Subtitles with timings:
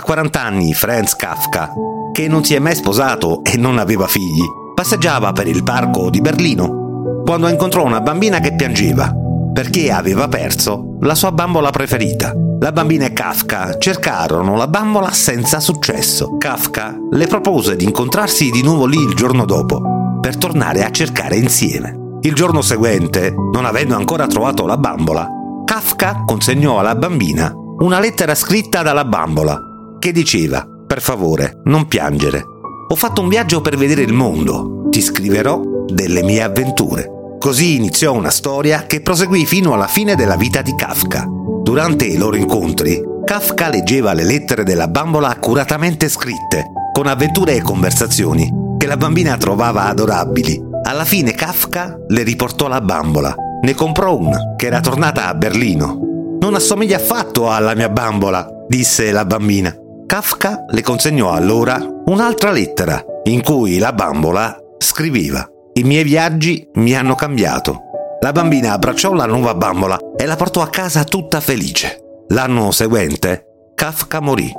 [0.00, 1.74] A 40 anni Franz Kafka,
[2.10, 4.42] che non si è mai sposato e non aveva figli,
[4.74, 9.12] passeggiava per il parco di Berlino quando incontrò una bambina che piangeva
[9.52, 12.32] perché aveva perso la sua bambola preferita.
[12.60, 16.38] La bambina e Kafka cercarono la bambola senza successo.
[16.38, 19.82] Kafka le propose di incontrarsi di nuovo lì il giorno dopo
[20.18, 22.16] per tornare a cercare insieme.
[22.22, 25.28] Il giorno seguente, non avendo ancora trovato la bambola,
[25.66, 29.68] Kafka consegnò alla bambina una lettera scritta dalla bambola
[30.00, 32.44] che diceva Per favore, non piangere.
[32.88, 34.88] Ho fatto un viaggio per vedere il mondo.
[34.90, 37.36] Ti scriverò delle mie avventure.
[37.38, 41.24] Così iniziò una storia che proseguì fino alla fine della vita di Kafka.
[41.62, 47.62] Durante i loro incontri, Kafka leggeva le lettere della bambola accuratamente scritte, con avventure e
[47.62, 50.60] conversazioni che la bambina trovava adorabili.
[50.82, 53.34] Alla fine Kafka le riportò la bambola.
[53.62, 55.98] Ne comprò una, che era tornata a Berlino.
[56.40, 59.74] Non assomiglia affatto alla mia bambola, disse la bambina.
[60.10, 66.96] Kafka le consegnò allora un'altra lettera, in cui la bambola scriveva i miei viaggi mi
[66.96, 67.82] hanno cambiato.
[68.18, 72.24] La bambina abbracciò la nuova bambola e la portò a casa tutta felice.
[72.30, 74.52] L'anno seguente, Kafka morì.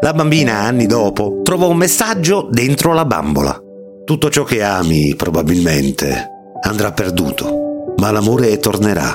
[0.00, 3.60] La bambina, anni dopo, trovò un messaggio dentro la bambola.
[4.06, 6.30] Tutto ciò che ami, probabilmente,
[6.62, 9.14] andrà perduto, ma l'amore tornerà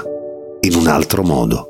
[0.60, 1.69] in un altro modo.